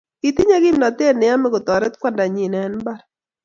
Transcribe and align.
kitinyei 0.21 0.63
kimnatet 0.65 1.15
neyomei 1.17 1.51
kotoret 1.53 1.93
kwandanyin 1.99 2.53
eng 2.61 2.75
mbar 2.79 2.99